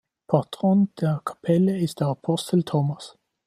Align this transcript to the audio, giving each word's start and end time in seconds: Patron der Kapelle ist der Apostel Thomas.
Patron 0.25 0.89
der 0.99 1.21
Kapelle 1.23 1.77
ist 1.79 1.99
der 1.99 2.07
Apostel 2.07 2.63
Thomas. 2.63 3.15